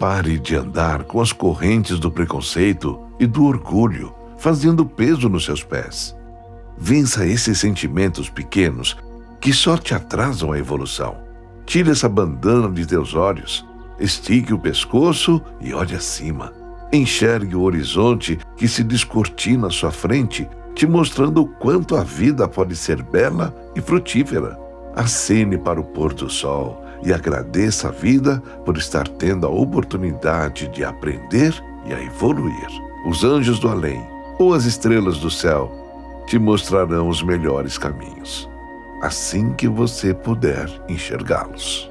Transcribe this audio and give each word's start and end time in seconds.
Pare 0.00 0.38
de 0.38 0.56
andar 0.56 1.04
com 1.04 1.20
as 1.20 1.30
correntes 1.30 1.98
do 1.98 2.10
preconceito 2.10 2.98
e 3.20 3.26
do 3.26 3.44
orgulho, 3.44 4.14
fazendo 4.38 4.86
peso 4.86 5.28
nos 5.28 5.44
seus 5.44 5.62
pés. 5.62 6.16
Vença 6.78 7.26
esses 7.26 7.58
sentimentos 7.58 8.30
pequenos 8.30 8.96
que 9.42 9.52
só 9.52 9.76
te 9.76 9.94
atrasam 9.94 10.52
a 10.52 10.58
evolução. 10.58 11.18
Tire 11.66 11.90
essa 11.90 12.08
bandana 12.08 12.70
de 12.70 12.86
teus 12.86 13.14
olhos, 13.14 13.62
estique 13.98 14.54
o 14.54 14.58
pescoço 14.58 15.38
e 15.60 15.74
olhe 15.74 15.94
acima. 15.94 16.50
Enxergue 16.90 17.54
o 17.54 17.60
horizonte 17.60 18.38
que 18.56 18.66
se 18.66 18.82
descortina 18.82 19.66
à 19.66 19.70
sua 19.70 19.90
frente, 19.90 20.48
te 20.74 20.86
mostrando 20.86 21.42
o 21.42 21.46
quanto 21.46 21.94
a 21.94 22.02
vida 22.02 22.48
pode 22.48 22.74
ser 22.74 23.02
bela 23.02 23.54
e 23.76 23.82
frutífera. 23.82 24.58
Acene 24.96 25.58
para 25.58 25.78
o 25.78 25.84
pôr 25.84 26.14
do 26.14 26.30
sol 26.30 26.82
e 27.02 27.12
agradeça 27.12 27.88
a 27.88 27.90
vida 27.90 28.42
por 28.64 28.76
estar 28.76 29.06
tendo 29.08 29.46
a 29.46 29.50
oportunidade 29.50 30.68
de 30.68 30.84
aprender 30.84 31.54
e 31.86 31.92
a 31.92 32.02
evoluir. 32.02 32.68
Os 33.06 33.24
anjos 33.24 33.58
do 33.58 33.68
além 33.68 34.04
ou 34.38 34.54
as 34.54 34.64
estrelas 34.64 35.18
do 35.18 35.30
céu 35.30 35.70
te 36.26 36.38
mostrarão 36.38 37.08
os 37.08 37.22
melhores 37.22 37.76
caminhos, 37.76 38.48
assim 39.02 39.52
que 39.52 39.66
você 39.66 40.14
puder 40.14 40.68
enxergá-los. 40.88 41.89